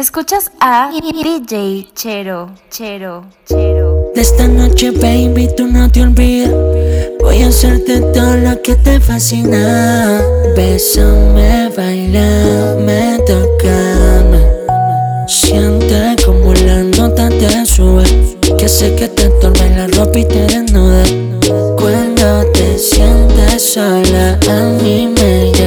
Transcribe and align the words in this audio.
Escuchas 0.00 0.50
a 0.60 0.90
DJ 0.90 1.86
Chero, 1.94 2.48
Chero, 2.70 3.26
Chero. 3.44 4.10
De 4.14 4.22
esta 4.22 4.48
noche, 4.48 4.92
baby, 4.92 5.46
tú 5.54 5.66
no 5.66 5.92
te 5.92 6.00
olvidas. 6.00 6.54
Voy 7.20 7.42
a 7.42 7.48
hacerte 7.48 8.00
todo 8.14 8.34
lo 8.38 8.62
que 8.62 8.76
te 8.76 8.98
fascina. 8.98 10.22
Bésame, 10.56 11.68
baila, 11.76 12.76
me 12.78 13.18
toca. 13.26 14.24
Siente 15.28 16.16
como 16.24 16.54
la 16.54 16.82
nota 16.82 17.28
te 17.28 17.66
sube. 17.66 18.04
Que 18.56 18.70
sé 18.70 18.94
que 18.94 19.06
te 19.06 19.24
entorna 19.24 19.66
la 19.76 19.86
ropa 19.88 20.18
y 20.18 20.24
te 20.24 20.46
desnuda. 20.46 21.04
Cuando 21.76 22.50
te 22.52 22.78
sientes 22.78 23.74
sola, 23.74 24.40
a 24.48 24.82
mí 24.82 25.12
me. 25.14 25.59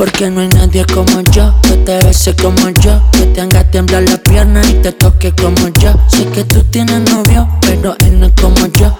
Porque 0.00 0.30
no 0.30 0.40
hay 0.40 0.48
nadie 0.48 0.86
como 0.86 1.20
yo, 1.30 1.54
que 1.60 1.76
te 1.76 1.98
bese 1.98 2.34
como 2.34 2.70
yo, 2.70 3.02
que 3.12 3.26
te 3.26 3.42
haga 3.42 3.70
temblar 3.70 4.02
la 4.04 4.16
pierna 4.16 4.62
y 4.64 4.72
te 4.80 4.92
toque 4.92 5.30
como 5.32 5.68
yo. 5.78 5.92
Sé 6.08 6.24
que 6.30 6.42
tú 6.44 6.64
tienes 6.64 7.00
novio, 7.10 7.46
pero 7.60 7.94
él 8.06 8.18
no 8.18 8.24
es 8.24 8.32
como 8.40 8.64
yo. 8.78 8.98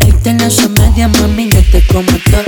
Él 0.00 0.14
tiene 0.22 0.50
su 0.50 0.68
media, 0.68 1.08
mami, 1.08 1.48
yo 1.48 1.62
te 1.72 1.82
como 1.86 2.10
yo. 2.10 2.38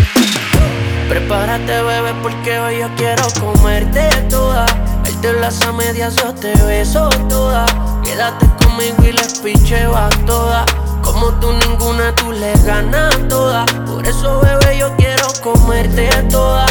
Prepárate, 1.09 1.81
bebé, 1.81 2.13
porque 2.23 2.59
hoy 2.59 2.81
yo 2.81 2.91
quiero 2.95 3.23
comerte 3.41 4.07
toda. 4.29 4.67
Él 5.07 5.19
te 5.23 5.33
las 5.41 5.63
a 5.63 5.73
medias, 5.73 6.15
yo 6.17 6.35
te 6.35 6.53
beso 6.65 7.09
toda. 7.31 7.65
Quédate 8.05 8.45
conmigo 8.63 9.03
y 9.03 9.13
les 9.13 9.39
picheo 9.39 9.97
a 9.97 10.11
toda. 10.27 10.67
Como 11.03 11.29
tú 11.41 11.55
ninguna, 11.67 12.15
tú 12.17 12.33
le 12.33 12.53
ganas 12.67 13.17
toda. 13.31 13.65
Por 13.87 14.07
eso, 14.07 14.43
bebé, 14.43 14.77
yo 14.77 14.95
quiero 14.99 15.27
comerte 15.43 16.11
toda. 16.31 16.67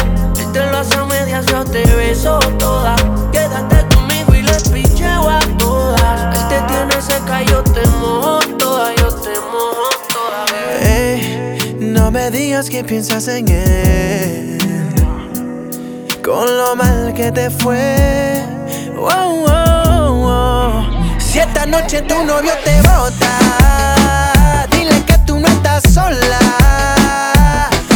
Te 0.54 0.64
lo 0.70 0.78
hace 0.78 0.94
a 0.94 1.04
medias, 1.04 1.44
yo 1.46 1.64
te 1.64 1.84
beso 1.96 2.38
toda. 2.58 2.94
Quédate 3.32 3.84
conmigo 3.92 4.32
y 4.34 4.42
les 4.42 4.68
picheo 4.68 5.28
a 5.28 5.40
todas. 5.58 6.36
Él 6.36 6.48
te 6.48 6.60
tiene 6.72 7.02
seca, 7.02 7.42
yo 7.42 7.62
te 7.64 7.84
mojo 7.98 8.38
toda, 8.56 8.94
yo 8.94 9.08
te 9.08 9.30
mojo 9.52 9.88
toda, 10.12 10.46
no 11.80 12.12
me 12.12 12.30
digas 12.30 12.70
que 12.70 12.84
piensas 12.84 13.26
en 13.26 13.48
él. 13.48 14.58
Con 16.24 16.56
lo 16.56 16.76
mal 16.76 17.12
que 17.14 17.32
te 17.32 17.50
fue. 17.50 18.40
Si 21.18 21.40
esta 21.40 21.66
noche 21.66 22.00
tu 22.02 22.22
novio 22.24 22.52
te 22.64 22.80
bota, 22.82 24.66
dile 24.70 25.02
que 25.04 25.18
tú 25.26 25.40
no 25.40 25.48
estás 25.48 25.82
sola. 25.92 26.38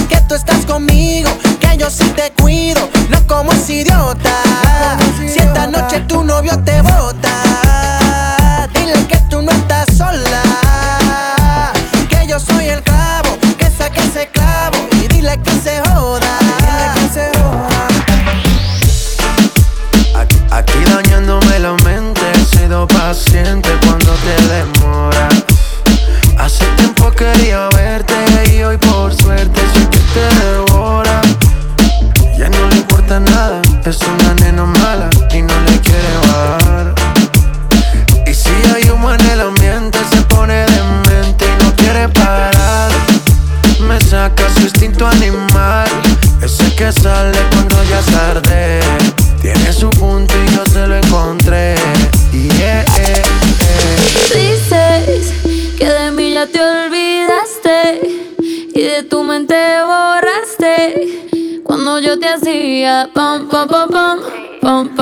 Que 0.08 0.20
tú 0.22 0.34
estás 0.34 0.66
conmigo, 0.66 1.30
yo 1.78 1.88
sí 1.90 2.04
te 2.16 2.32
cuido, 2.42 2.80
no 3.08 3.26
como 3.26 3.52
ese 3.52 3.74
idiota. 3.74 4.30
Si 5.16 5.38
esta 5.38 5.66
noche 5.66 6.00
tu 6.00 6.24
novio 6.24 6.58
te 6.64 6.82
bota, 6.82 7.97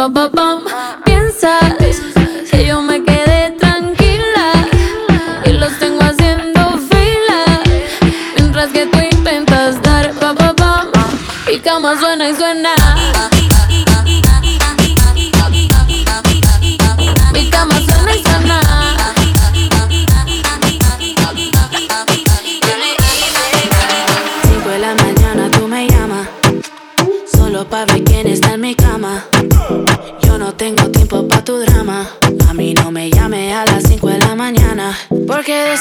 Bum 0.06 0.14
bum 0.14 0.30
bum. 0.64 0.75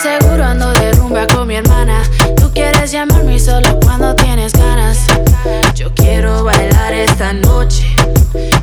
Seguro 0.06 0.44
ando 0.44 0.72
de 0.74 0.92
rumba 0.92 1.26
con 1.26 1.48
mi 1.48 1.56
hermana. 1.56 2.04
Tú 2.38 2.52
quieres 2.54 2.92
llamarme 2.92 3.40
solo 3.40 3.80
cuando 3.80 4.14
tienes 4.16 4.54
ganas. 4.54 5.00
Yo 5.74 5.92
quiero 5.96 6.44
bailar 6.44 6.94
esta 6.94 7.34
noche. 7.34 7.88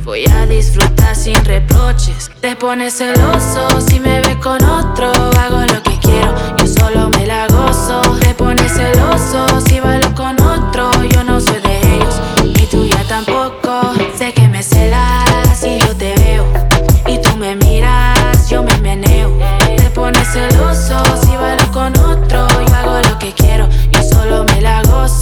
Voy 0.05 0.23
a 0.25 0.45
disfrutar 0.45 1.13
sin 1.13 1.35
reproches. 1.43 2.31
Te 2.39 2.55
pones 2.55 2.93
celoso 2.93 3.81
si 3.85 3.99
me 3.99 4.21
ves 4.21 4.37
con 4.37 4.63
otro. 4.63 5.11
Hago 5.37 5.61
lo 5.73 5.83
que 5.83 5.99
quiero, 5.99 6.33
yo 6.57 6.65
solo 6.65 7.09
me 7.09 7.27
la 7.27 7.45
gozo. 7.47 8.01
Te 8.21 8.33
pones 8.35 8.71
celoso 8.71 9.45
si 9.67 9.81
bailo 9.81 10.12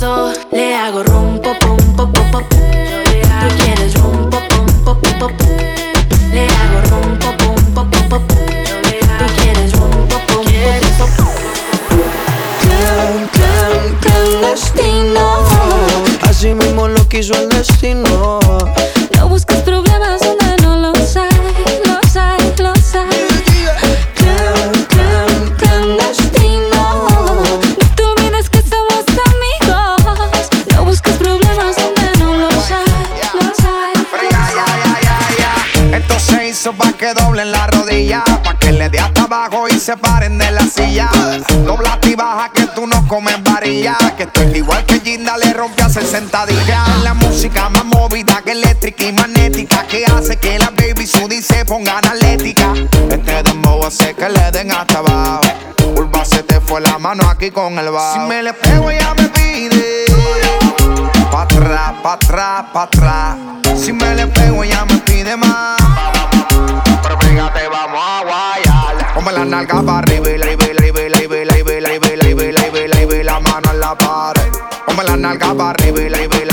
le 0.02 0.76
hago 0.76 1.04
rum, 1.04 1.40
pop, 1.42 1.56
pop, 1.96 2.10
pop, 2.12 2.32
pop. 2.32 2.44
Tú 2.50 3.56
quieres 3.64 3.94
rum, 4.02 4.30
pop, 4.32 4.42
pop, 4.84 4.98
pop. 5.20 5.32
Le 6.34 6.48
hago 6.48 6.82
rum, 6.90 7.20
pop, 7.20 7.36
pop, 7.76 7.88
pop, 7.92 8.10
pop. 8.10 8.22
Tú 8.28 9.26
quieres 9.38 9.72
rum, 9.74 9.92
pop, 10.10 10.22
pop, 10.28 10.46
pop, 10.98 11.10
pop. 11.18 11.38
Así 16.24 16.56
mismo 16.56 16.88
lo 16.88 17.08
quiso 17.08 17.36
el 17.36 17.50
destino 17.50 18.40
estoy 44.24 44.58
igual 44.58 44.86
que 44.86 45.00
Ginda 45.00 45.38
le 45.38 45.54
rompe 45.54 45.82
a 45.82 45.90
60 45.90 46.46
días. 46.46 47.04
La 47.04 47.14
música 47.14 47.70
más 47.70 47.86
movida 47.86 48.42
que 48.44 48.52
eléctrica 48.52 49.06
y 49.06 49.12
magnética, 49.14 49.86
que 49.88 50.06
hace 50.06 50.38
que 50.38 50.60
la 50.60 50.70
baby 50.72 51.06
Sudi 51.08 51.42
se 51.42 51.66
ponga 51.66 51.98
analética. 51.98 52.74
Este 53.10 53.44
dembow 53.44 53.86
hace 53.86 54.14
que 54.14 54.30
le 54.30 54.52
den 54.52 54.72
hasta 54.72 55.00
abajo. 55.00 55.42
Urba 55.96 56.24
se 56.26 56.44
te 56.44 56.60
fue 56.62 56.82
la 56.82 56.98
mano 56.98 57.28
aquí 57.30 57.52
con 57.52 57.78
el 57.78 57.90
bajo. 57.90 58.14
Si 58.14 58.20
me 58.28 58.44
le 58.44 58.54
pego 58.54 58.92
ella 58.92 59.14
me 59.16 59.28
pide. 59.30 60.06
Pa' 61.32 61.44
atrás, 61.44 61.94
pa' 62.04 62.14
atrás, 62.14 62.66
pa' 62.74 62.84
atrás. 62.84 63.38
Si 63.78 63.92
me 63.92 64.16
le 64.16 64.28
pego 64.28 64.64
ella 64.64 64.86
me 64.86 64.98
pide 64.98 65.36
más. 65.36 65.78
Pero 67.02 67.20
fíjate, 67.20 67.68
vamos 67.68 68.02
a 68.04 68.24
guayar. 68.24 69.14
Ponme 69.14 69.32
la 69.32 69.46
nalga 69.46 69.82
para 69.82 70.00
arriba 70.00 70.30
y 70.30 70.38
pared. 73.96 74.52
Ponme 74.86 75.04
la 75.04 75.18
nalga 75.18 75.54
para 75.54 75.70
arriba 75.72 76.02
y 76.02 76.10
la 76.10 76.24
y 76.24 76.51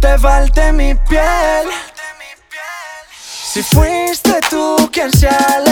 te 0.00 0.18
falte 0.18 0.72
mi 0.72 0.94
piel? 0.94 1.68
Si 3.52 3.62
fuiste 3.62 4.40
tú 4.48 4.88
quien 4.92 5.10
se 5.12 5.28
alejó, 5.28 5.71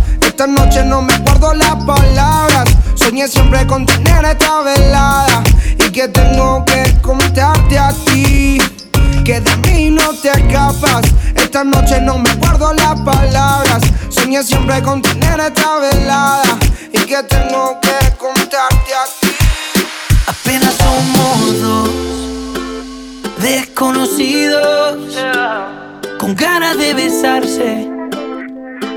Esta 0.41 0.53
noche 0.53 0.83
no 0.83 1.03
me 1.03 1.15
guardo 1.19 1.53
las 1.53 1.75
palabras. 1.85 2.67
Soñé 2.95 3.27
siempre 3.27 3.67
con 3.67 3.85
tener 3.85 4.25
esta 4.25 4.61
velada 4.61 5.43
y 5.77 5.91
que 5.91 6.07
tengo 6.07 6.65
que 6.65 6.97
contarte 6.99 7.77
a 7.77 7.93
ti. 8.05 8.57
Que 9.23 9.39
de 9.39 9.55
mí 9.57 9.91
no 9.91 10.11
te 10.15 10.29
escapas. 10.29 11.03
Esta 11.35 11.63
noche 11.63 12.01
no 12.01 12.17
me 12.17 12.33
guardo 12.37 12.73
las 12.73 12.99
palabras. 13.01 13.83
Soñé 14.09 14.41
siempre 14.41 14.81
con 14.81 15.03
tener 15.03 15.39
esta 15.39 15.77
velada 15.77 16.57
y 16.91 16.97
que 16.97 17.21
tengo 17.21 17.79
que 17.79 18.11
contarte 18.17 18.95
a 18.95 19.05
ti. 19.21 19.35
Apenas 20.25 20.73
somos 20.73 21.61
dos 21.61 21.89
desconocidos 23.43 24.97
con 26.19 26.35
ganas 26.35 26.79
de 26.79 26.95
besarse, 26.95 28.00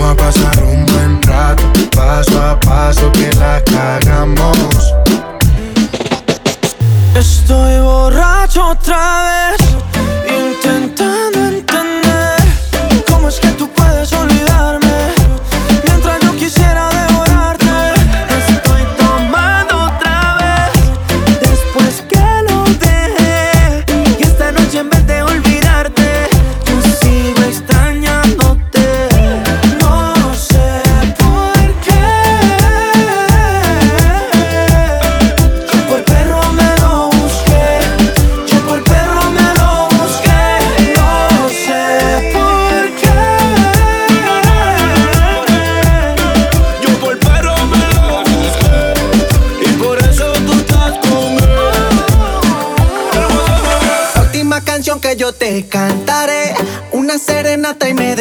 Vamos 0.00 0.12
a 0.12 0.16
pasar 0.16 0.64
un 0.64 0.86
buen 0.86 1.22
rato, 1.22 1.62
paso 1.94 2.42
a 2.42 2.58
paso 2.58 3.12
que 3.12 3.30
la 3.34 3.62
cagamos. 3.64 4.94
Estoy 7.14 7.80
borracho 7.80 8.68
otra 8.68 9.50
vez, 9.50 9.59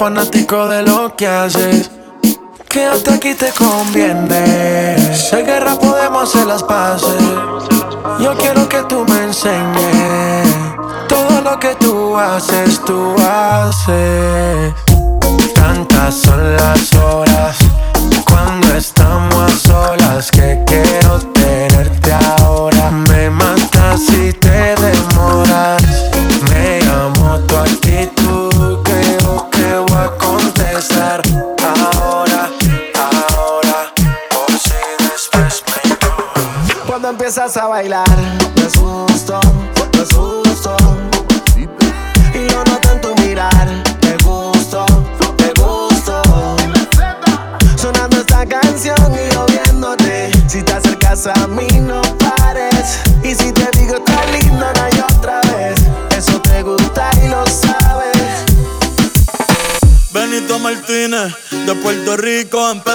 fanático 0.00 0.66
de 0.66 0.82
lo 0.82 1.14
que 1.14 1.26
haces. 1.26 1.90
Que 2.70 2.86
hasta 2.86 3.16
aquí 3.16 3.34
te 3.34 3.52
conviene. 3.52 4.96
Sé 5.14 5.42
guerra 5.42 5.74
podemos 5.78 6.22
hacer 6.22 6.46
las 6.46 6.62
paces. 6.62 7.22
Yo 8.18 8.34
quiero 8.38 8.66
que 8.66 8.82
tú 8.84 9.04
me 9.06 9.24
enseñes 9.24 10.48
todo 11.06 11.42
lo 11.42 11.60
que 11.60 11.74
tú 11.74 12.16
haces, 12.16 12.82
tú 12.82 13.14
haces. 13.18 14.89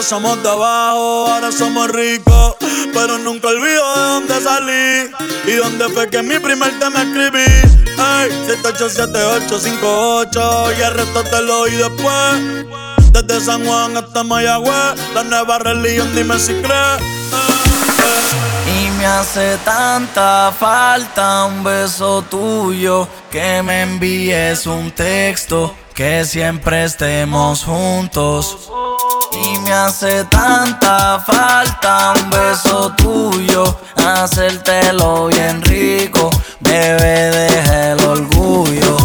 somos 0.06 0.42
de 0.44 0.50
abajo, 0.50 1.26
ahora 1.28 1.52
somos 1.52 1.90
ricos. 1.90 2.56
Pero 2.94 3.18
nunca 3.18 3.48
olvido 3.48 3.96
de 3.96 4.02
dónde 4.02 4.40
salí 4.42 5.10
y 5.46 5.54
dónde 5.56 5.90
fue 5.90 6.08
que 6.10 6.22
mi 6.22 6.38
primer 6.40 6.78
tema 6.80 7.02
escribí. 7.02 7.46
Ey, 7.98 8.30
787858 8.46 10.74
y 10.78 10.82
el 10.82 10.94
resto 10.94 11.24
te 11.24 11.42
lo 11.42 11.62
oí 11.62 11.72
después. 11.72 12.36
Desde 13.12 13.42
San 13.42 13.66
Juan 13.66 13.98
hasta 13.98 14.24
Mayagüez, 14.24 14.94
la 15.14 15.24
nueva 15.24 15.58
religión, 15.60 16.14
dime 16.16 16.38
si 16.38 16.54
crees. 16.54 17.02
Y 18.68 18.90
me 18.98 19.06
hace 19.06 19.58
tanta 19.64 20.52
falta 20.58 21.46
un 21.46 21.64
beso 21.64 22.24
tuyo, 22.30 23.08
que 23.32 23.64
me 23.64 23.84
envíes 23.84 24.68
un 24.68 24.92
texto, 24.92 25.74
que 25.94 26.26
siempre 26.26 26.84
estemos 26.84 27.64
juntos. 27.64 28.70
Y 29.44 29.58
me 29.60 29.74
hace 29.74 30.24
tanta 30.26 31.20
falta 31.20 32.14
un 32.16 32.30
beso 32.30 32.92
tuyo, 32.96 33.80
hacértelo 33.96 35.28
bien 35.28 35.62
rico, 35.62 36.30
bebé, 36.62 37.32
deja 37.32 37.92
el 37.92 38.04
orgullo. 38.06 38.98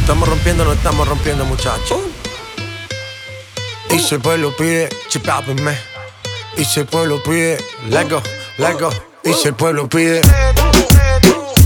Estamos 0.00 0.28
rompiendo, 0.28 0.64
no 0.64 0.72
estamos 0.72 1.08
rompiendo, 1.08 1.44
muchachos. 1.44 1.98
Y 3.90 3.98
si 3.98 4.16
el 4.16 4.20
pueblo 4.20 4.54
pide, 4.56 4.88
chipápenme. 5.08 5.76
Y 6.56 6.64
si 6.64 6.80
el 6.80 6.86
pueblo 6.86 7.22
pide, 7.22 7.64
lego, 7.88 8.22
lego. 8.58 8.90
Y 9.24 9.32
si 9.32 9.48
el 9.48 9.54
pueblo 9.54 9.88
pide, 9.88 10.20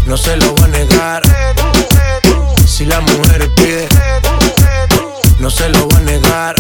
no 0.07 0.17
se 0.17 0.37
lo 0.37 0.55
va 0.55 0.67
a 0.67 0.69
negar. 0.69 1.23
Si 2.67 2.85
la 2.85 3.01
mujer 3.01 3.51
pide 3.55 3.89
no 5.45 5.51
se 5.51 5.69
lo 5.69 5.85
voy 5.85 5.97
a 5.97 6.01
negar. 6.01 6.57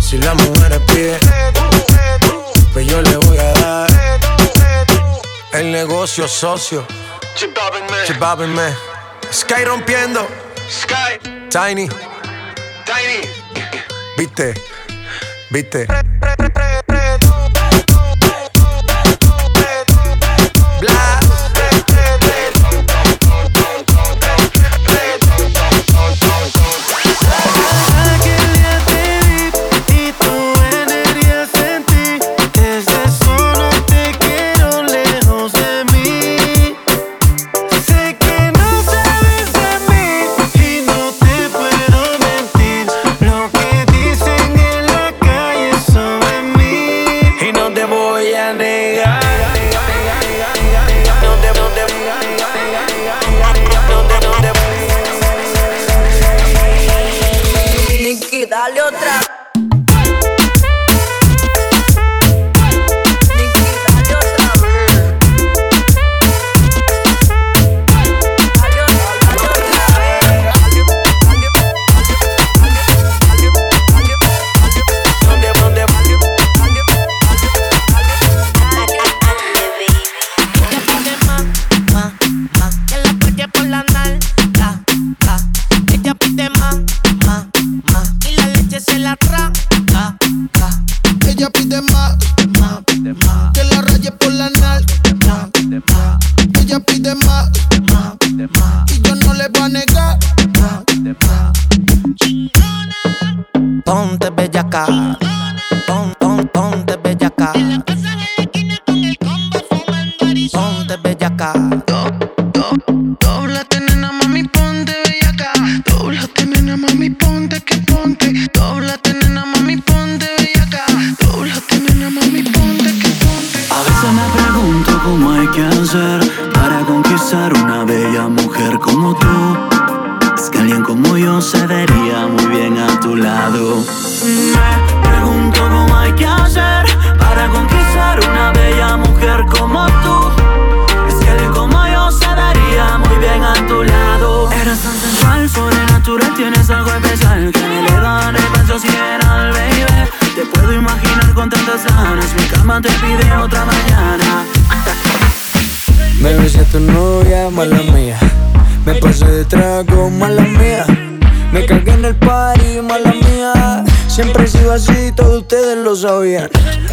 Si 0.00 0.16
la 0.16 0.32
mujer 0.34 0.80
pide, 0.86 1.18
pues 2.72 2.86
yo 2.86 3.02
le 3.02 3.16
voy 3.16 3.36
a 3.36 3.52
dar. 3.54 3.90
El 5.52 5.72
negocio 5.72 6.28
socio. 6.28 6.86
Chibábenme. 8.06 8.76
Sky 9.32 9.64
rompiendo. 9.64 10.24
Sky. 10.70 11.18
Tiny. 11.50 11.88
Tiny. 12.86 13.28
Viste. 14.16 14.54
Viste. 15.50 15.88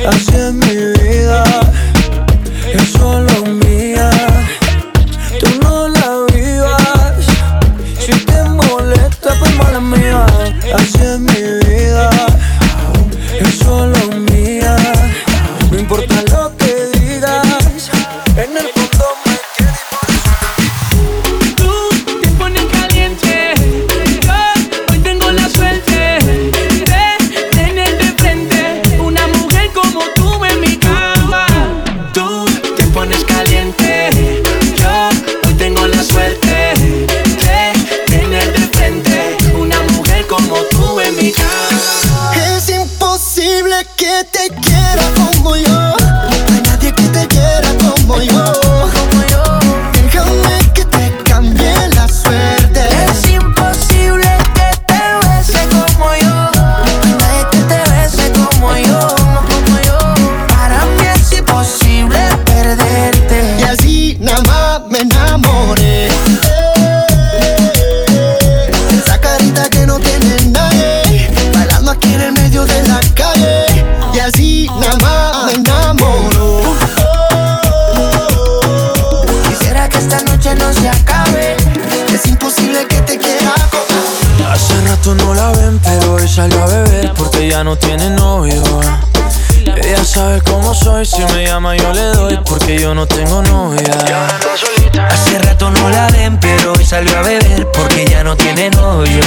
Así 0.08 0.36
es 0.36 0.54
mi 0.54 0.76
vida, 0.76 1.44
es 2.72 2.90
solo 2.92 3.46
mi 3.46 3.79
Yo 91.82 91.94
le 91.94 92.02
doy 92.02 92.40
porque 92.46 92.78
yo 92.80 92.94
no 92.94 93.06
tengo 93.08 93.42
novia. 93.42 93.94
Hace 95.10 95.40
rato 95.40 95.72
no 95.72 95.90
la 95.90 96.08
ven, 96.10 96.40
pero 96.40 96.74
hoy 96.74 96.86
salió 96.86 97.18
a 97.18 97.22
beber 97.22 97.68
porque 97.72 98.06
ya 98.06 98.24
no 98.24 98.36
tiene 98.36 98.70
novio. 98.72 99.22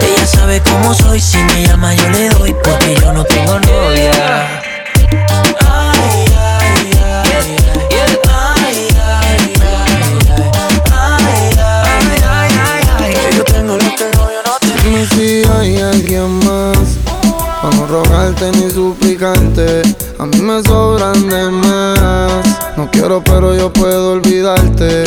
Ella 0.00 0.26
sabe 0.26 0.60
cómo 0.62 0.94
soy, 0.94 1.20
si 1.20 1.38
me 1.38 1.66
llama 1.66 1.94
yo 1.94 2.08
le 2.10 2.28
doy 2.30 2.54
porque 2.62 2.94
yo 3.00 3.12
no 3.12 3.24
tengo 3.24 3.58
novia. 3.60 4.12
Si 15.16 15.42
hay 15.58 15.80
alguien 15.80 16.38
más, 16.44 16.78
para 17.60 17.76
no 17.76 17.86
rogarte 17.86 18.50
ni 18.52 18.70
suplicarte 18.70 19.82
a 20.22 20.26
mí 20.26 20.40
me 20.40 20.62
sobran 20.62 21.28
de 21.28 21.50
más. 21.50 22.76
No 22.76 22.88
quiero, 22.92 23.20
pero 23.24 23.56
yo 23.56 23.72
puedo 23.72 24.12
olvidarte. 24.12 25.02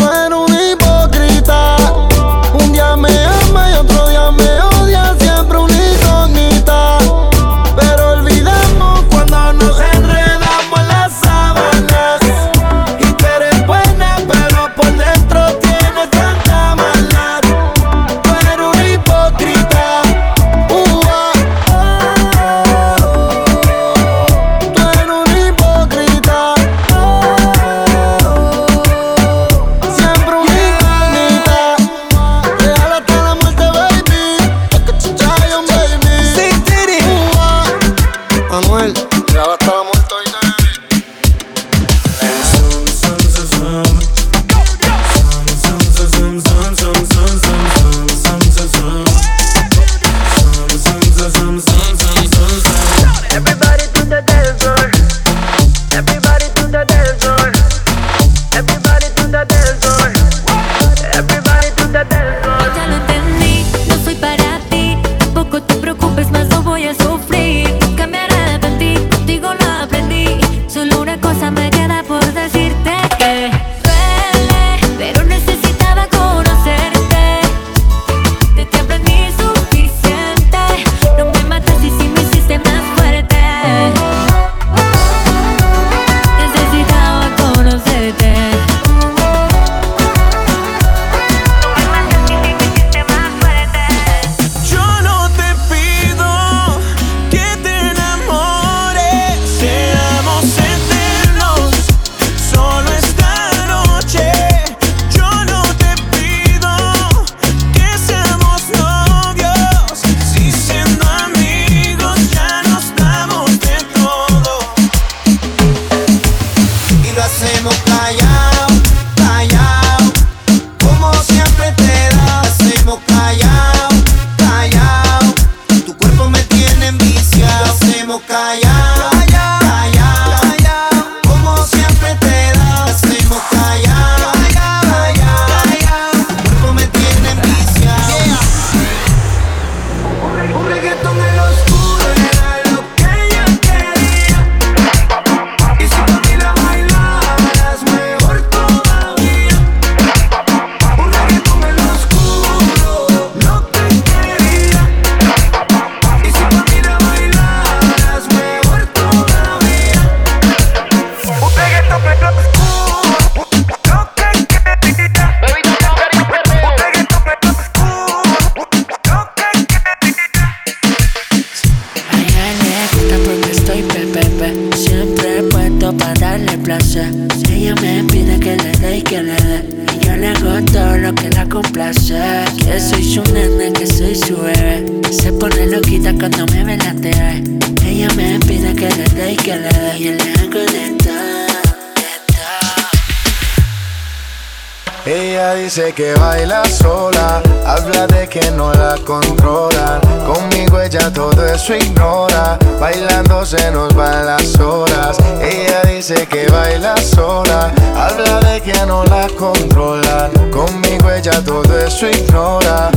baila. 206.94 207.74
Habla 207.96 208.40
de 208.42 208.62
que 208.62 208.86
no 208.86 209.04
la 209.06 209.28
controlan. 209.38 210.32
Conmigo 210.52 211.10
ella 211.10 211.44
todo 211.44 211.78
eso 211.80 212.08
ignora. 212.08 212.92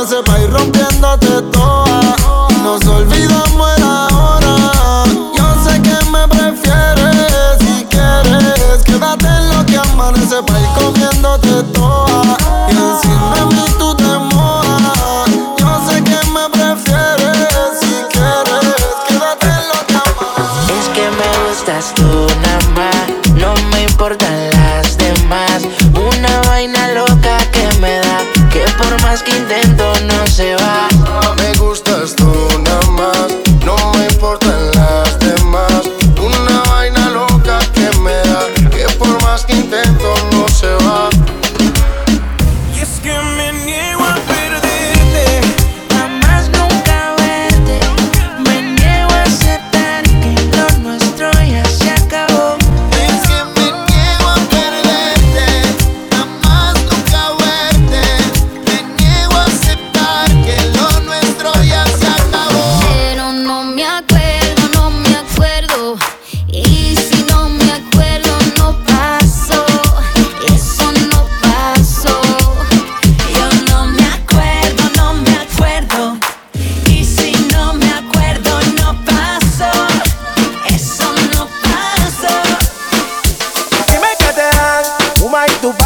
Se 0.00 0.06
ese 0.06 0.22
país 0.22 0.48
rompiéndote 0.50 1.42
todo. 1.52 1.69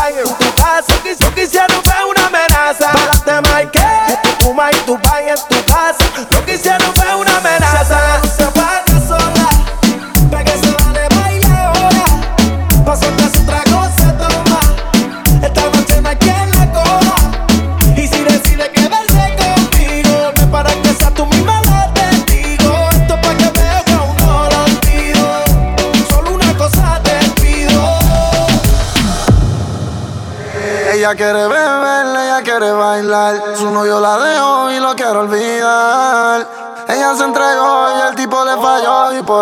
praia. 0.05 0.25
Ah, 0.65 0.83
se 0.83 1.25
eu 1.25 1.33
quiser, 1.33 1.67
não 1.71 1.81
vai. 1.83 1.94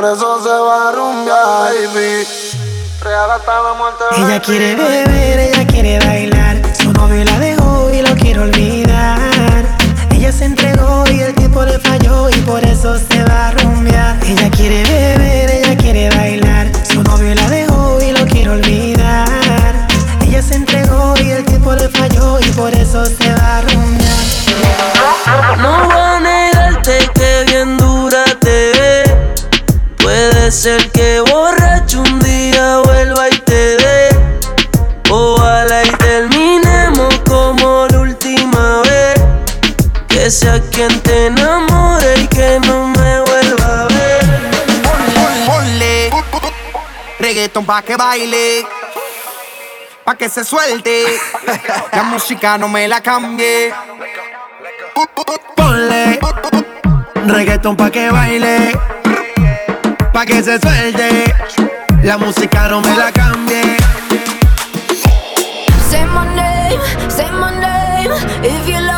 por 0.03 0.11
eso 0.11 0.43
se 0.43 0.49
va 0.49 0.88
a 0.88 0.93
rumbear, 0.93 1.73
Ella 4.17 4.43
quiere 4.43 4.75
beber, 4.75 5.38
ella 5.38 5.65
quiere 5.65 5.99
bailar. 6.01 6.61
Su 6.75 6.93
novio 6.93 7.25
la 7.25 7.38
dejó 7.38 7.88
y 7.93 8.03
lo 8.03 8.12
quiere 8.17 8.41
olvidar. 8.41 9.65
Ella 10.11 10.33
se 10.33 10.47
entregó 10.47 11.05
y 11.09 11.21
el 11.21 11.35
tipo 11.35 11.62
le 11.65 11.79
falló 11.79 12.29
y 12.31 12.35
por 12.41 12.65
eso 12.65 12.99
se 12.99 13.23
va 13.23 13.49
a 13.49 13.51
rumbear. 13.53 14.19
Ella 14.27 14.51
quiere 14.51 14.83
beber, 14.83 15.51
ella 15.51 15.77
quiere 15.77 16.11
bailar. 16.11 16.73
Su 16.85 17.01
novio 17.05 17.33
la 17.37 17.49
dejó 17.49 18.01
y 18.03 18.11
lo 18.11 18.27
quiere 18.27 18.51
olvidar. 18.51 19.87
Ella 20.27 20.43
se 20.43 20.57
entregó 20.57 21.15
y 21.23 21.31
el 21.31 21.45
tipo 21.45 21.75
le 21.75 21.88
falló 21.88 22.41
y 22.41 22.51
por 22.53 22.75
eso 22.75 23.07
se 23.07 23.33
va 23.35 23.59
a 23.59 23.61
rumbear. 23.61 24.03
No 25.59 26.12
Puede 30.53 30.65
ser 30.65 30.93
que 30.93 31.21
borracho 31.21 32.03
un 32.03 32.19
día 32.21 32.77
vuelva 32.85 33.27
y 33.31 33.38
te 33.38 33.77
dé. 33.79 34.09
Ojalá 35.09 35.83
y 35.83 35.91
terminemos 35.93 37.19
como 37.27 37.87
la 37.88 37.99
última 38.01 38.83
vez. 38.83 39.15
Que 40.09 40.31
sea 40.31 40.61
quien 40.71 41.01
te 41.01 41.29
enamore 41.29 42.19
y 42.19 42.27
que 42.27 42.61
no 42.67 42.87
me 42.88 43.21
vuelva 43.23 43.85
a 43.85 43.88
ver. 43.88 44.25
Ponle 45.47 46.11
reggaeton 47.19 47.65
pa' 47.65 47.81
que 47.81 47.97
baile, 47.97 48.67
pa' 50.05 50.17
que 50.17 50.29
se 50.29 50.45
suelte. 50.45 51.07
La 51.93 52.03
música 52.03 52.59
no 52.59 52.69
me 52.69 52.87
la 52.88 53.01
cambie. 53.01 53.73
Ponle 55.57 56.21
reggaeton 57.27 57.75
pa' 57.75 57.91
que 57.91 58.11
baile, 58.11 58.79
pa' 60.12 60.27
que 60.27 60.42
se 60.42 60.59
suelte. 60.61 61.35
La 62.03 62.18
música 62.18 62.68
no 62.68 62.81
me 62.81 62.94
la 62.96 63.11
cambie. 63.12 63.77
Say 65.90 66.05
my 66.07 66.27
name, 66.35 66.81
say 67.11 67.31
my 67.31 67.51
name. 67.59 68.12
If 68.42 68.68
you 68.68 68.92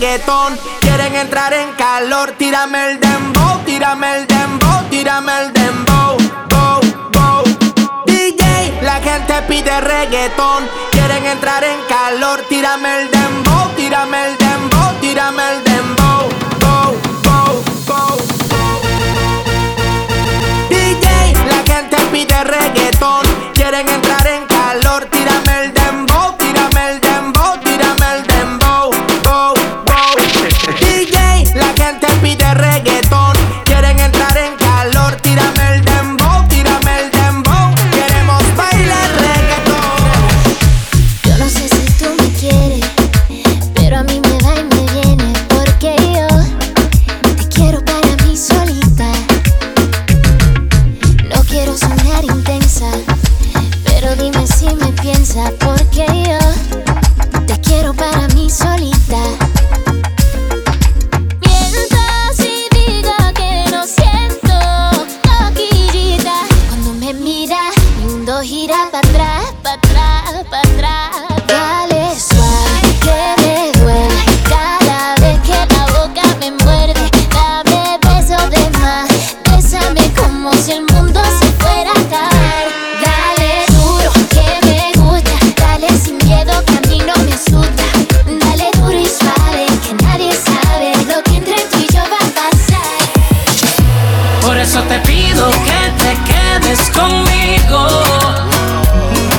Quieren 0.00 1.14
entrar 1.14 1.52
en 1.52 1.72
calor. 1.72 2.32
Tírame 2.38 2.92
el 2.92 3.00
dembow, 3.00 3.58
tírame 3.66 4.16
el 4.16 4.26
dembow, 4.26 4.88
tírame 4.88 5.32
el 5.42 5.52
dembow. 5.52 6.16
Bow, 6.48 6.80
bow. 7.12 7.44
DJ, 8.06 8.80
la 8.80 8.94
gente 9.02 9.42
pide 9.46 9.78
reggaetón. 9.82 10.66
Quieren 10.90 11.26
entrar 11.26 11.62
en 11.64 11.80
calor. 11.86 12.40
Tírame 12.48 13.02
el 13.02 13.10
dembow, 13.10 13.68
tírame 13.76 14.24
el 14.24 14.38
dembow, 14.38 14.94
tírame 15.02 15.42
el 15.52 15.64
dembow. 15.64 16.28
Bow, 16.60 16.96
bow, 17.22 17.62
bow. 17.86 18.16
DJ, 20.70 21.34
la 21.46 21.74
gente 21.74 21.96
pide 22.10 22.42
reggaetón. 22.44 22.79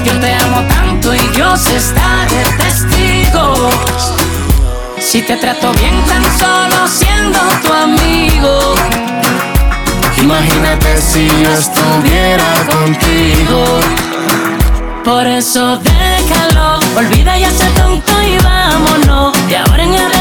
Yo 0.03 0.19
te 0.19 0.33
amo 0.33 0.61
tanto 0.67 1.13
y 1.13 1.27
Dios 1.35 1.67
está 1.69 2.25
de 2.29 2.63
testigo. 2.63 3.69
Si 4.99 5.21
te 5.21 5.35
trato 5.37 5.71
bien 5.73 5.93
tan 6.05 6.23
solo 6.39 6.87
siendo 6.87 7.39
tu 7.63 7.73
amigo. 7.73 8.75
Imagínate 10.21 11.01
si 11.01 11.27
yo 11.27 11.51
estuviera 11.51 12.45
contigo. 12.69 13.63
Por 15.03 15.25
eso 15.27 15.77
déjalo, 15.77 16.79
olvida 16.95 17.37
ya 17.37 17.49
ese 17.49 17.67
tonto 17.71 18.11
y 18.21 18.37
vámonos. 18.43 19.47
De 19.47 19.57
ahora 19.57 19.83
en 19.83 19.95
adelante. 19.95 20.20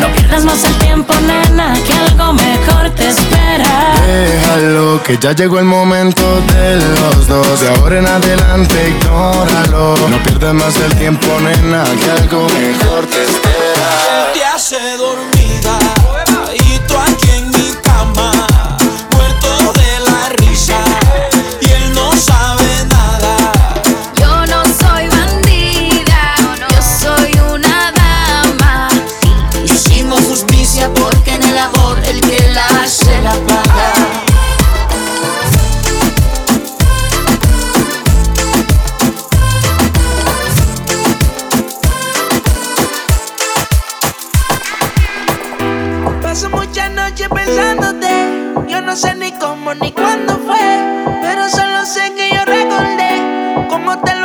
No 0.00 0.12
pierdas 0.14 0.44
más 0.44 0.64
el 0.64 0.74
tiempo, 0.76 1.12
nena, 1.26 1.74
que 1.86 1.92
algo 1.92 2.32
mejor 2.32 2.90
te 2.90 3.08
espera. 3.08 3.94
Déjalo, 4.06 5.02
que 5.02 5.18
ya 5.18 5.32
llegó 5.32 5.58
el 5.58 5.66
momento 5.66 6.40
de 6.52 6.76
los 6.76 7.26
dos. 7.26 7.60
De 7.60 7.68
ahora 7.68 7.98
en 7.98 8.06
adelante, 8.06 8.74
ignóralo. 8.88 9.94
No 10.08 10.22
pierdas 10.22 10.54
más 10.54 10.76
el 10.76 10.94
tiempo, 10.96 11.26
nena, 11.40 11.84
que 11.84 12.10
algo 12.22 12.46
mejor 12.48 13.06
te 13.06 13.22
espera. 13.22 14.32
Te 14.32 14.44
hace 14.44 14.96
dormida 14.96 15.39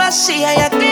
vacía 0.06 0.54
y 0.54 0.76
you. 0.76 0.85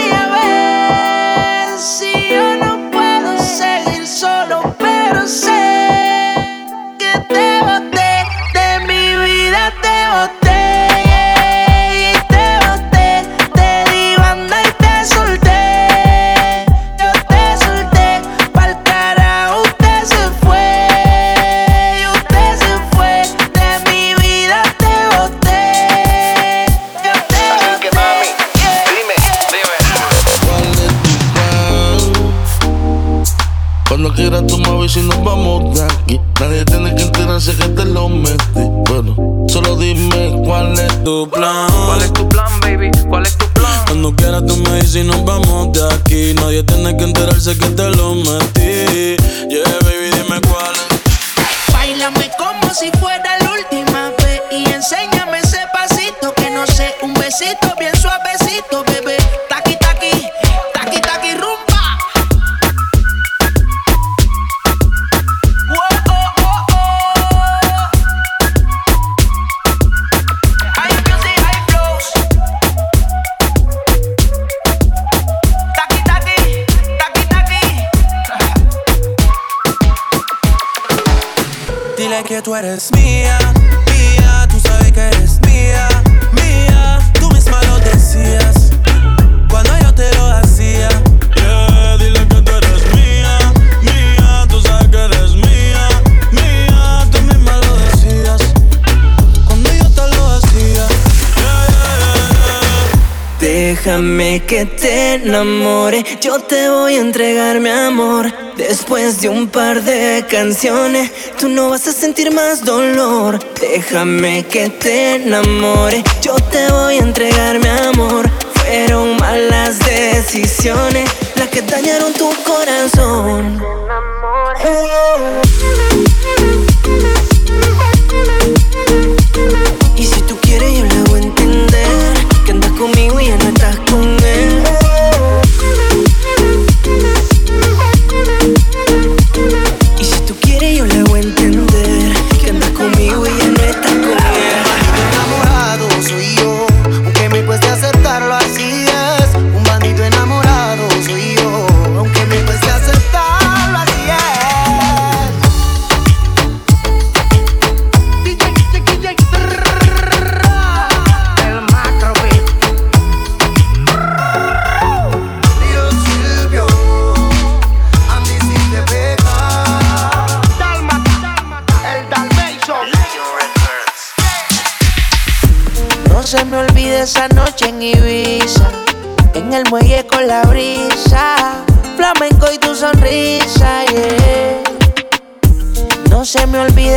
entregarme 107.13 107.69
amor. 107.69 108.33
Después 108.57 109.21
de 109.21 109.29
un 109.29 109.47
par 109.47 109.83
de 109.83 110.25
canciones, 110.27 111.11
tú 111.39 111.47
no 111.47 111.69
vas 111.69 111.87
a 111.87 111.93
sentir 111.93 112.31
más 112.31 112.65
dolor. 112.65 113.37
Déjame 113.61 114.43
que 114.47 114.71
te 114.71 115.17
enamore. 115.17 116.03
Yo 116.23 116.33
te 116.51 116.67
voy 116.71 116.95
a 116.95 117.03
entregar 117.03 117.59
mi 117.59 117.67
amor. 117.67 118.27
Fueron 118.55 119.15
malas 119.17 119.77
decisiones 119.77 121.07
las 121.35 121.49
que 121.49 121.61
dañaron 121.61 122.13
tu 122.13 122.31
corazón. 122.43 123.61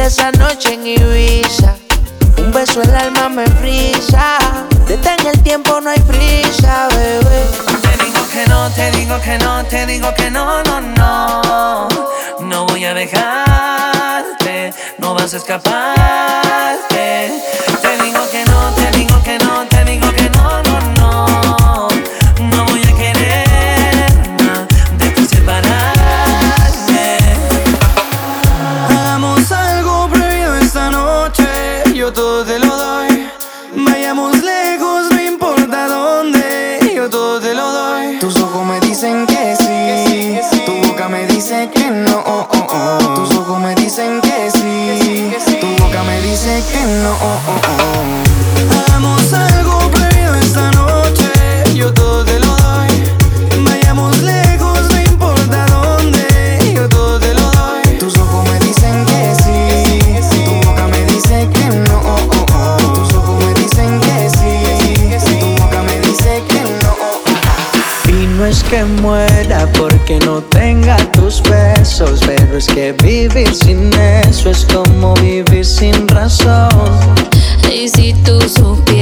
esa 0.07 0.31
noche 0.33 0.75
en 0.75 0.87
Ibiza. 0.87 1.75
Un 2.39 2.53
beso 2.53 2.81
el 2.81 2.95
alma 2.95 3.29
me 3.29 3.47
frisa. 3.59 4.39
Detén 4.87 5.27
el 5.27 5.43
tiempo, 5.43 5.81
no 5.81 5.91
hay 5.91 6.01
prisa, 6.01 6.89
bebé. 6.91 7.43
Te 7.83 8.05
digo 8.05 8.23
que 8.33 8.47
no, 8.47 8.71
te 8.71 8.91
digo 8.93 9.21
que 9.21 9.39
no, 9.39 9.65
te 9.65 9.87
digo 9.87 10.15
que 10.15 10.31
no, 10.31 10.63
no, 10.63 10.81
no. 10.81 11.89
No 12.41 12.67
voy 12.67 12.85
a 12.85 12.95
dejarte, 12.95 14.73
no 14.99 15.15
vas 15.15 15.35
a 15.35 15.39
escaparte 15.39 16.96
Es 72.57 72.69
que 72.69 72.93
vivir 72.93 73.55
sin 73.55 73.93
eso 73.93 74.49
es 74.49 74.65
como 74.73 75.13
vivir 75.17 75.63
sin 75.63 76.09
razón. 76.09 76.71
Y 77.71 77.87
si 77.87 78.15
tú 78.25 78.41
supieras. 78.49 78.96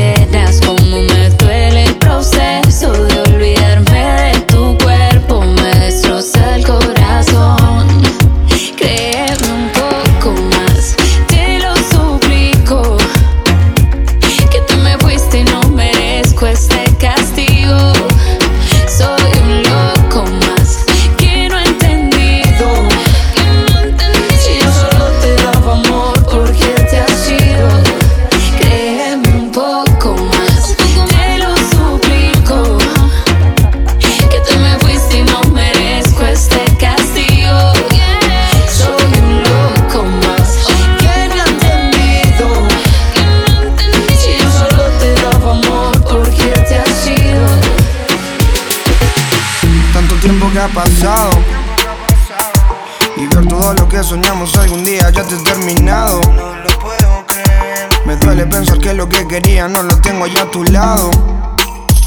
quería 59.40 59.66
no 59.66 59.82
lo 59.82 59.96
tengo 59.96 60.28
yo 60.28 60.42
a 60.42 60.48
tu 60.48 60.62
lado. 60.62 61.10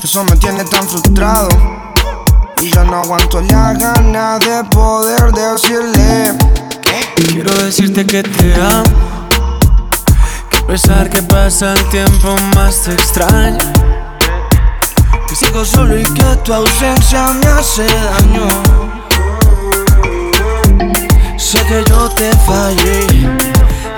Eso 0.02 0.24
me 0.24 0.38
tiene 0.38 0.64
tan 0.64 0.88
frustrado. 0.88 1.50
Y 2.62 2.70
yo 2.70 2.86
no 2.86 3.02
aguanto 3.02 3.42
la 3.42 3.74
gana 3.74 4.40
de 4.40 4.64
poder 4.72 5.34
decirle. 5.34 6.32
Quiero 7.18 7.54
decirte 7.66 8.06
que 8.06 8.24
te 8.24 8.56
amo. 8.56 9.28
Que 10.50 10.58
a 10.58 10.68
pesar 10.68 11.10
que 11.10 11.22
pasa 11.22 11.74
el 11.74 11.84
tiempo 11.90 12.38
más 12.56 12.84
te 12.84 12.94
extraño. 12.94 13.74
Que 15.28 15.36
sigo 15.36 15.66
solo 15.66 16.00
y 16.00 16.04
que 16.04 16.36
tu 16.46 16.54
ausencia 16.54 17.28
me 17.28 17.48
hace 17.48 17.84
daño. 17.84 18.48
Sé 21.38 21.60
que 21.66 21.84
yo 21.90 22.08
te 22.08 22.32
fallé, 22.46 23.30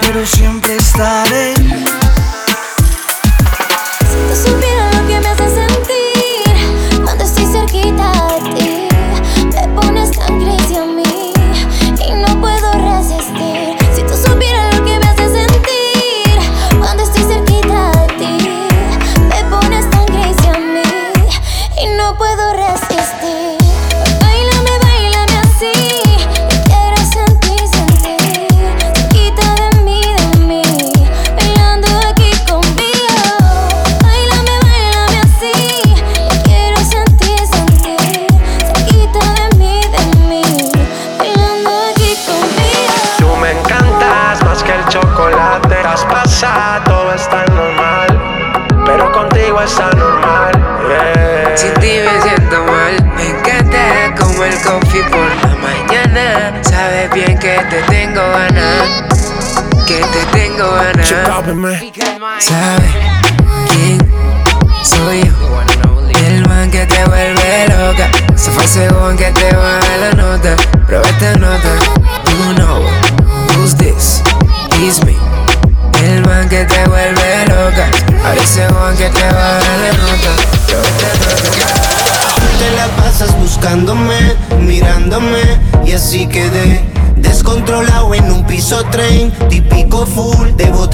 pero 0.01 0.25
siempre 0.25 0.77
estaré 0.77 1.53
to 4.29 4.35
surrender. 4.35 4.78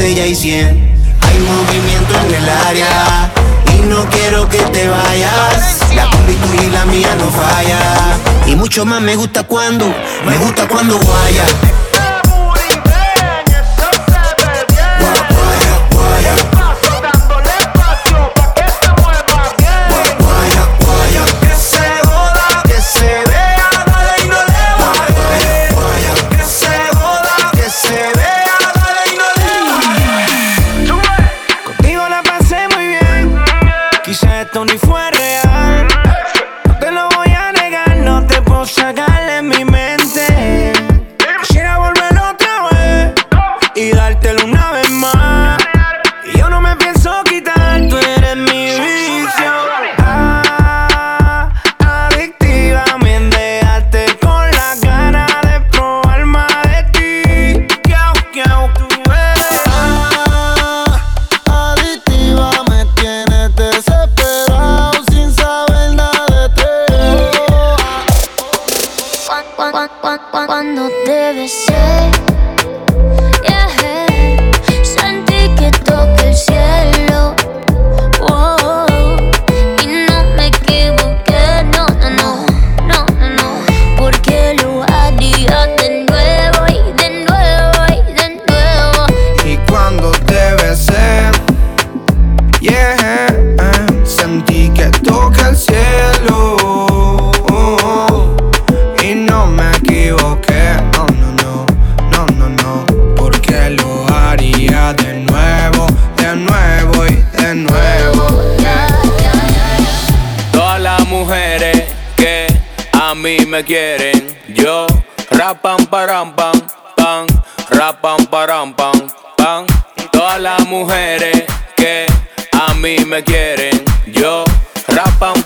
Hay 0.06 1.40
movimiento 1.40 2.14
en 2.28 2.36
el 2.36 2.48
área 2.48 3.32
y 3.74 3.82
no 3.88 4.08
quiero 4.12 4.48
que 4.48 4.60
te 4.60 4.88
vayas. 4.88 5.80
La 5.96 6.08
combi 6.12 6.38
y 6.64 6.70
la 6.70 6.86
mía 6.86 7.16
no 7.18 7.32
falla. 7.32 7.80
Y 8.46 8.56
mucho 8.56 8.86
más 8.86 9.02
me 9.02 9.16
gusta 9.16 9.42
cuando, 9.46 9.92
me 10.28 10.38
gusta 10.38 10.68
cuando 10.68 11.00
guaya. 11.00 11.46
Tony 34.56 34.78
fuera. 34.78 35.15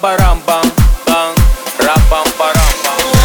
param 0.02 0.40
pam, 0.42 0.62
pam. 1.06 1.36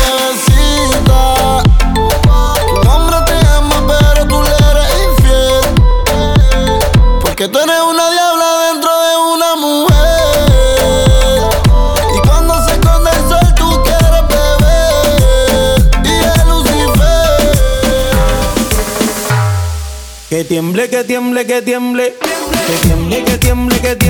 Necesita, 0.00 1.62
tu 1.94 2.90
hombre 2.90 3.18
te 3.26 3.36
ama 3.48 3.78
pero 3.86 4.26
tú 4.26 4.42
le 4.42 4.54
eres 4.70 4.88
infiel, 5.08 5.64
porque 7.20 7.48
tú 7.48 7.58
eres 7.58 7.80
una 7.80 8.10
diabla 8.10 8.48
dentro 8.72 8.90
de 8.90 9.16
una 9.34 9.50
mujer. 9.56 9.94
Y 12.14 12.18
cuando 12.26 12.52
se 12.66 12.72
esconde 12.72 13.10
el 13.10 13.22
sol 13.28 13.54
tú 13.54 13.68
quieres 13.84 14.24
beber 14.28 15.78
y 16.04 16.06
el 16.40 16.48
Lucifer. 16.48 17.40
Que 20.28 20.44
tiemble, 20.44 20.88
que 20.90 21.04
tiemble, 21.04 21.46
que 21.46 21.62
tiemble, 21.62 22.16
que 22.66 22.78
tiemble, 22.86 23.24
que 23.24 23.38
tiemble, 23.38 23.80
que 23.80 23.96
tiemble. 23.96 24.03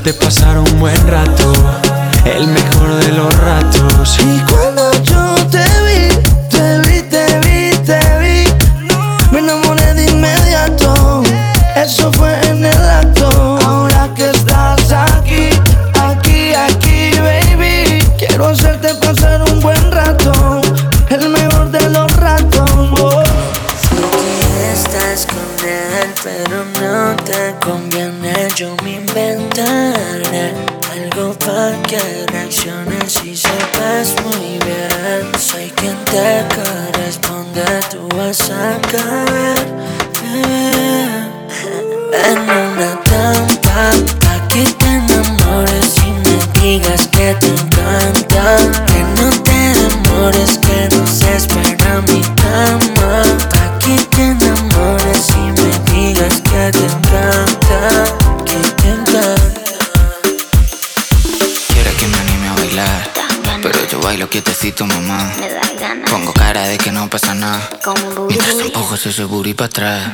Hacerte 0.00 0.12
pasar 0.14 0.58
un 0.58 0.78
buen 0.78 1.06
rato. 1.06 1.69
Te 36.10 36.44
corresponde, 36.56 37.64
tú 37.90 38.08
vas 38.16 38.50
a 38.50 38.80
caer. 38.90 39.58
En 42.12 42.38
una 42.38 43.00
trampa, 43.04 43.92
pa' 44.20 44.48
que 44.48 44.64
te 44.64 44.86
enamores 44.86 45.94
y 46.04 46.10
me 46.10 46.60
digas 46.60 47.06
que 47.08 47.34
te 47.34 47.46
encanta. 47.46 48.56
Que 48.86 49.00
no 49.16 49.30
te 49.42 49.58
demores, 49.80 50.58
que 67.40 67.46
no 67.46 67.62
pasa 67.62 67.76
nada. 67.80 68.26
Mientras 68.28 68.58
empujo 68.58 68.94
ese 68.94 69.24
booty 69.24 69.54
para 69.54 69.66
atrás. 69.66 70.12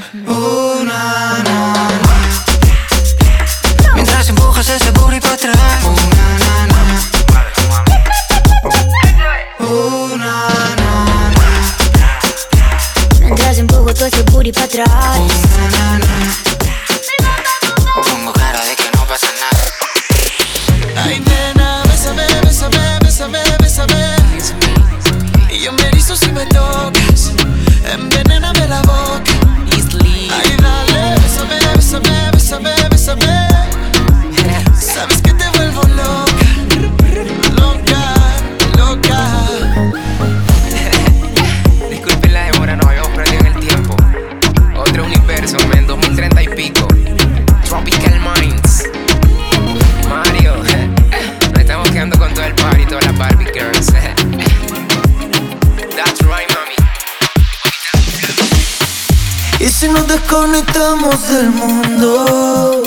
Si 59.78 59.88
nos 59.88 60.08
desconectamos 60.08 61.28
del 61.28 61.50
mundo, 61.50 62.82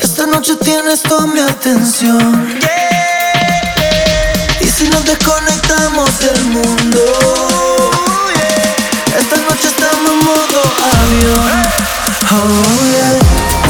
esta 0.00 0.24
noche 0.26 0.56
tienes 0.56 1.02
toda 1.02 1.26
mi 1.26 1.40
atención. 1.40 2.58
Y 4.60 4.66
si 4.66 4.88
nos 4.88 5.04
desconectamos 5.04 6.18
del 6.20 6.44
mundo, 6.44 7.00
esta 9.18 9.36
noche 9.36 9.68
estamos 9.68 10.10
en 10.10 10.24
modo 10.24 10.62
avión. 11.02 11.62
Oh, 12.30 12.82
yeah. 12.90 13.61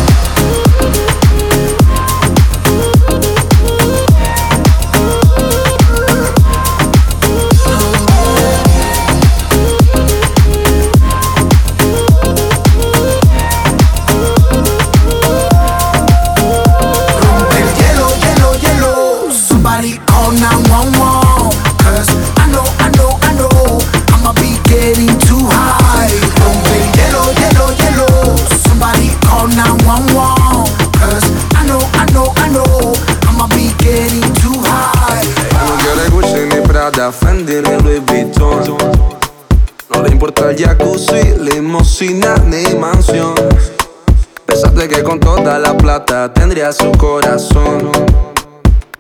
Tendría 46.63 46.73
su 46.73 46.93
corazón. 46.99 47.91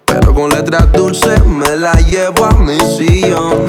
Pero 0.06 0.34
con 0.34 0.50
letras 0.50 0.90
dulces 0.92 1.44
me 1.46 1.76
la 1.76 1.92
llevo 1.92 2.44
a 2.44 2.52
mi 2.52 2.78
sillón. 2.80 3.66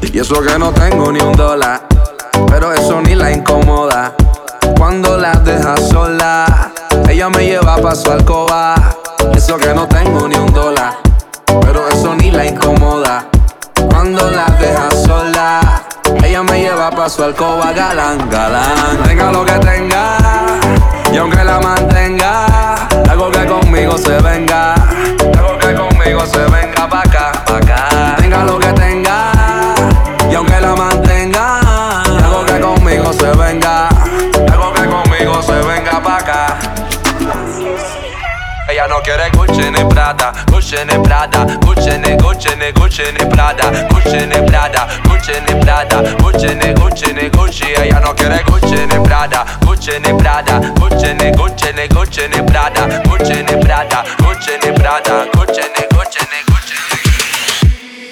Y 0.00 0.18
eso 0.18 0.40
que 0.42 0.58
no 0.58 0.72
tengo 0.72 1.10
ni 1.10 1.20
un 1.20 1.32
dólar 1.32 1.86
Pero 2.48 2.72
eso 2.72 3.00
ni 3.00 3.14
la 3.14 3.32
incomoda. 3.32 4.14
Cuando 4.76 5.16
la 5.16 5.32
deja 5.32 5.74
sola 5.76 6.72
Ella 7.08 7.30
me 7.30 7.46
lleva 7.46 7.76
pa' 7.78 7.94
su 7.94 8.10
alcoba. 8.10 8.74
Eso 9.34 9.56
que 9.56 9.72
no 9.72 9.88
tengo 9.88 10.28
ni 10.28 10.36
un 10.36 10.52
dólar 10.52 10.98
Pero 11.62 11.88
eso 11.88 12.14
ni 12.14 12.30
la 12.30 12.44
incomoda. 12.44 13.26
Cuando 13.90 14.30
la 14.30 14.46
deja 14.60 14.90
sola 14.90 15.82
Ella 16.22 16.42
me 16.42 16.60
lleva 16.60 16.90
pa' 16.90 17.08
su 17.08 17.24
alcoba. 17.24 17.72
Galán, 17.72 18.28
galán 18.28 19.02
Tenga 19.04 19.32
lo 19.32 19.44
que 19.44 19.52
tenga 19.52 20.18
Y 21.10 21.16
aunque 21.16 21.42
la 21.42 21.58
mantenga 21.58 22.71
Algo 23.22 23.38
que 23.38 23.46
conmigo 23.46 23.96
se 23.98 24.20
venga. 24.20 24.74
Algo 24.74 25.56
que 25.56 25.72
conmigo 25.74 26.26
se 26.26 26.38
venga 26.38 26.88
pa' 26.88 27.02
acá, 27.02 27.32
pa' 27.46 27.58
acá. 27.58 28.16
Tenga 28.16 28.42
lo 28.42 28.58
que 28.58 28.72
tenga 28.72 29.32
Y 30.28 30.34
aunque 30.34 30.60
la 30.60 30.74
mantenga. 30.74 31.60
Algo 32.00 32.44
que 32.44 32.58
conmigo 32.58 33.12
se 33.12 33.30
venga. 33.36 33.88
Algo 34.50 34.72
que 34.72 34.86
conmigo 34.86 35.40
se 35.40 35.52
venga 35.52 36.02
pa' 36.02 36.16
acá. 36.16 36.58
Ella 38.68 38.88
no 38.88 39.00
quiere 39.02 39.30
Gucci 39.30 39.70
ni 39.70 39.84
Prada, 39.84 40.32
Gucci 40.50 40.76
ni 40.84 40.98
Prada, 40.98 41.46
Gucci 41.64 41.98
ni 41.98 42.16
Gucci 42.16 42.48
ni 42.56 42.72
Gucci 42.72 42.81
cucene 43.02 43.26
Prada, 43.26 43.86
cucene 43.88 44.42
Prada, 44.42 44.86
cucene 45.08 45.56
Prada, 45.56 46.02
cucene, 46.18 46.72
cucene, 46.74 47.30
Gucci 47.30 47.74
A 47.74 47.84
ja 47.84 47.98
no 47.98 48.14
quiere 48.14 48.42
cucene 48.44 49.00
Prada, 49.00 49.44
cucene 49.64 50.14
Prada, 50.14 50.60
cucene, 50.78 51.32
cucene, 51.32 51.88
cucene 51.88 52.42
Prada, 52.44 53.02
cucene 53.02 53.56
Prada, 53.58 54.04
cucene 54.18 54.72
Prada, 54.72 55.26
cucene 55.32 55.91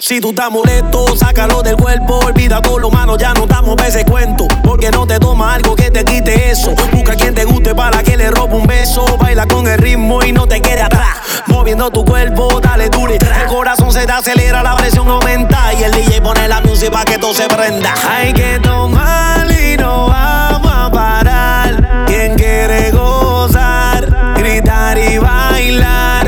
Si 0.01 0.19
tú 0.19 0.31
estás 0.31 0.51
molesto, 0.51 1.15
sácalo 1.15 1.63
del 1.63 1.77
cuerpo. 1.77 2.21
Olvida 2.25 2.63
todo 2.63 2.79
lo 2.79 2.91
malo, 2.91 3.19
ya 3.19 3.35
no 3.35 3.45
damos 3.45 3.77
ese 3.87 4.05
cuento. 4.07 4.49
Porque 4.65 4.91
no 4.91 5.07
te 5.07 5.19
toma 5.19 5.55
algo 5.55 5.77
que 5.77 5.91
te 5.91 6.05
quite 6.05 6.51
eso. 6.51 6.75
Busca 6.91 7.15
quien 7.15 7.35
te 7.35 7.45
guste 7.45 7.75
para 7.75 8.03
que 8.03 8.17
le 8.17 8.31
robe 8.31 8.55
un 8.55 8.67
beso. 8.67 9.05
Baila 9.19 9.47
con 9.47 9.67
el 9.67 9.77
ritmo 9.79 10.23
y 10.25 10.33
no 10.33 10.47
te 10.47 10.63
quede 10.63 10.81
atrás. 10.81 11.17
Moviendo 11.49 11.91
tu 11.91 12.03
cuerpo, 12.05 12.61
dale 12.63 12.89
duro. 12.89 13.13
El 13.13 13.47
corazón 13.47 13.93
se 13.93 14.07
te 14.07 14.13
acelera, 14.13 14.63
la 14.63 14.75
presión 14.75 15.07
aumenta. 15.07 15.75
Y 15.75 15.85
el 15.85 15.93
DJ 15.93 16.23
pone 16.23 16.49
la 16.49 16.63
música 16.63 16.91
para 16.91 17.05
que 17.05 17.19
todo 17.19 17.35
se 17.35 17.47
prenda. 17.49 17.93
Hay 18.11 18.33
que 18.33 18.59
tomar 18.61 19.47
y 19.53 19.77
no 19.77 20.07
vamos 20.07 20.73
a 20.73 20.91
parar. 20.91 22.07
Quien 22.07 22.37
quiere 22.37 22.91
gozar, 22.91 24.35
gritar 24.39 24.97
y 24.97 25.19
bailar. 25.19 26.20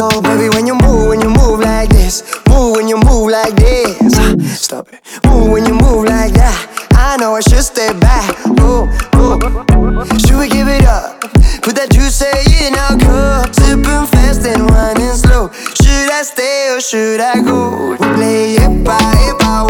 Oh, 0.00 0.22
baby, 0.22 0.48
when 0.50 0.64
you 0.64 0.74
move, 0.74 1.08
when 1.08 1.20
you 1.20 1.28
move 1.28 1.58
like 1.58 1.88
this, 1.88 2.22
move 2.48 2.76
when 2.76 2.86
you 2.86 2.96
move 2.98 3.30
like 3.32 3.56
this. 3.56 3.98
Ah, 4.14 4.34
Stop 4.54 4.92
it. 4.92 5.00
Move 5.26 5.50
when 5.50 5.66
you 5.66 5.74
move 5.74 6.04
like 6.04 6.32
that. 6.34 6.88
I 6.92 7.16
know 7.16 7.34
I 7.34 7.40
should 7.40 7.64
stay 7.64 7.90
back. 7.98 8.30
Move, 8.46 8.86
move. 9.18 9.42
Should 10.22 10.38
we 10.38 10.48
give 10.48 10.68
it 10.68 10.84
up? 10.86 11.18
Put 11.66 11.74
that 11.82 11.90
juice 11.90 12.22
in 12.22 12.78
our 12.78 12.94
cup. 12.94 13.52
Sipping 13.52 14.06
fast 14.06 14.46
and 14.46 14.70
running 14.70 15.18
slow. 15.18 15.50
Should 15.82 16.10
I 16.14 16.22
stay 16.22 16.70
or 16.70 16.80
should 16.80 17.18
I 17.20 17.42
go? 17.42 17.96
Play 18.14 18.54
it 18.54 18.84
by 18.84 19.02
it 19.26 19.38
by 19.42 19.66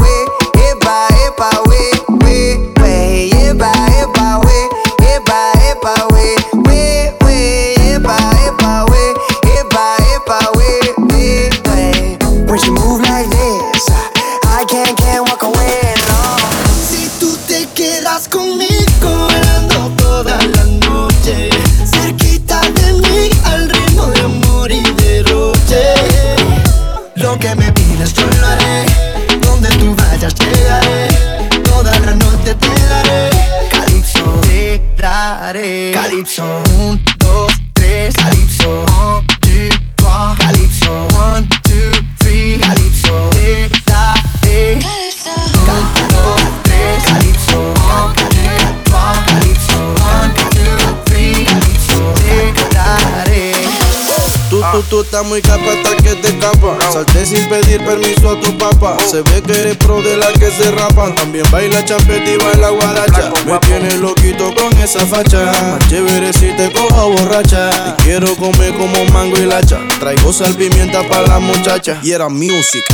Tú, 54.88 55.02
estás 55.02 55.22
muy 55.26 55.42
capa 55.42 55.72
hasta 55.72 55.96
que 56.02 56.14
te 56.14 56.28
escapa. 56.28 56.78
Salté 56.90 57.26
sin 57.26 57.46
pedir 57.48 57.84
permiso 57.84 58.30
a 58.30 58.40
tu 58.40 58.56
papá. 58.56 58.96
Se 59.10 59.20
ve 59.20 59.42
que 59.42 59.60
eres 59.60 59.76
pro 59.76 60.00
de 60.00 60.16
la 60.16 60.32
que 60.32 60.50
se 60.50 60.70
rapan. 60.70 61.14
También 61.14 61.44
baila 61.50 61.84
champeta 61.84 62.30
y 62.30 62.36
baila 62.38 62.70
guaracha. 62.70 63.30
Me 63.44 63.58
tienes 63.58 63.96
loquito 63.96 64.54
con 64.54 64.72
esa 64.80 65.04
facha. 65.04 65.44
Más 65.44 65.88
chévere 65.88 66.32
si 66.32 66.52
te 66.56 66.72
cojo 66.72 67.10
borracha. 67.10 67.70
Y 67.88 68.02
quiero 68.02 68.34
comer 68.36 68.74
como 68.78 69.04
mango 69.12 69.36
y 69.36 69.44
lacha. 69.44 69.78
Traigo 70.00 70.32
sal 70.32 70.54
pimienta 70.54 71.06
para 71.06 71.26
la 71.26 71.38
muchacha. 71.38 71.98
Y 72.02 72.12
era 72.12 72.30
music. 72.30 72.84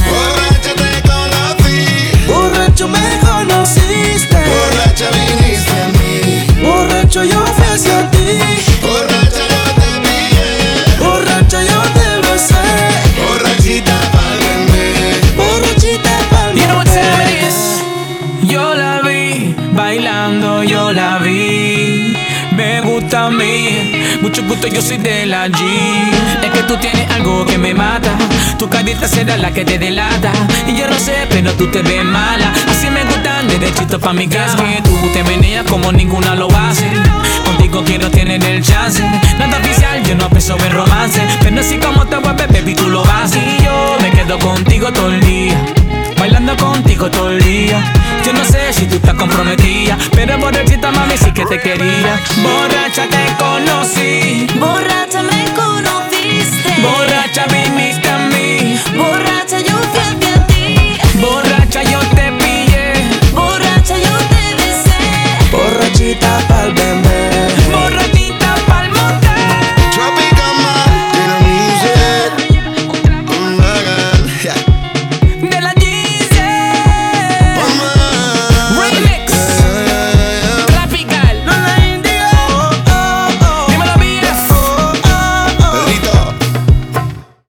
Borracho 2.26 2.88
me 2.88 3.20
conociste. 3.20 4.36
Borracha 4.36 5.10
viniste 5.12 5.70
a 5.70 5.88
mí. 5.88 6.66
Borracho 6.66 7.22
yo 7.22 7.40
fui 7.54 7.64
hacia 7.66 8.10
ti. 8.10 8.40
Borracha 8.82 9.43
yo 24.74 24.82
soy 24.82 24.98
de 24.98 25.26
la 25.26 25.46
G. 25.48 25.62
Es 26.42 26.50
que 26.50 26.62
tú 26.64 26.76
tienes 26.76 27.08
algo 27.12 27.44
que 27.46 27.58
me 27.58 27.74
mata. 27.74 28.16
Tu 28.58 28.68
carita 28.68 29.06
será 29.06 29.36
la 29.36 29.52
que 29.52 29.64
te 29.64 29.78
delata. 29.78 30.32
Y 30.66 30.76
yo 30.76 30.88
no 30.88 30.98
sé, 30.98 31.14
pero 31.30 31.52
tú 31.52 31.70
te 31.70 31.82
ves 31.82 32.04
mala. 32.04 32.52
Así 32.68 32.88
me 32.90 33.04
gustan 33.04 33.46
derechito 33.46 34.00
pa' 34.00 34.12
mi 34.12 34.26
casa. 34.26 34.56
Que 34.56 34.82
tú 34.82 34.96
te 35.12 35.22
meneas 35.24 35.64
como 35.66 35.92
ninguna 35.92 36.34
lo 36.34 36.48
hace. 36.48 36.90
Contigo 37.44 37.82
quiero 37.84 38.10
tener 38.10 38.44
el 38.44 38.62
chance. 38.62 39.02
Nada 39.38 39.58
oficial, 39.58 40.02
yo 40.04 40.14
no 40.14 40.28
pienso 40.28 40.56
en 40.58 40.72
romance. 40.72 41.20
Pero 41.40 41.60
así 41.60 41.78
como 41.78 42.06
te 42.06 42.16
vuelves, 42.16 42.48
baby, 42.48 42.74
tú 42.74 42.88
lo 42.88 43.04
vas. 43.04 43.34
Y 43.34 43.62
yo 43.64 43.96
me 44.00 44.10
quedo 44.10 44.38
contigo 44.38 44.92
todo 44.92 45.10
el 45.12 45.20
día. 45.20 45.56
Bailando 46.18 46.56
contigo 46.56 47.10
todo 47.10 47.30
el 47.30 47.42
día. 47.42 47.82
Yo 48.24 48.32
no 48.32 48.44
sé 48.44 48.72
si 48.72 48.86
tú 48.86 48.96
estás 48.96 49.14
comprometida 49.14 49.98
Pero 50.12 50.38
borrachita, 50.38 50.90
mami, 50.90 51.16
sí 51.18 51.30
que 51.32 51.44
te 51.44 51.60
quería. 51.60 52.18
Borracha 52.42 53.06
te 53.08 53.24
conocí. 53.38 54.46
Borracha 54.58 55.22
me 55.22 55.44
conociste. 55.54 56.70
Borracha 56.80 57.44
viniste 57.52 58.08
a 58.08 58.18
mí. 58.18 58.80
Borracha 58.96 59.58
yo 59.60 59.76
fui 59.92 60.26
a 60.26 60.46
ti. 60.46 60.98
Borracha 61.20 61.82
yo 61.82 61.98
te 62.16 62.32
pillé. 62.32 62.92
Borracha 63.34 63.96
yo 63.98 64.16
te 64.32 64.54
besé. 64.56 65.50
Borrachita 65.52 66.38
pa'l 66.48 66.72
bebé. 66.72 67.23